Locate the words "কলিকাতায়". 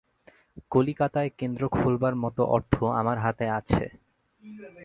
0.69-1.31